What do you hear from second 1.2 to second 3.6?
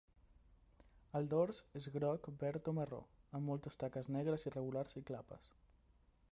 dors és groc, verd o marró, amb